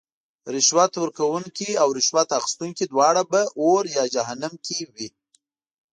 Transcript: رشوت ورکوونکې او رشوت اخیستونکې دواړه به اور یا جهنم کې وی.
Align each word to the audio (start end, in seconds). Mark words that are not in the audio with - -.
رشوت 0.53 0.93
ورکوونکې 0.97 1.69
او 1.81 1.87
رشوت 1.97 2.29
اخیستونکې 2.39 2.83
دواړه 2.87 3.21
به 3.31 3.41
اور 3.61 3.83
یا 3.97 4.03
جهنم 4.15 4.53
کې 4.65 4.79
وی. 4.93 5.07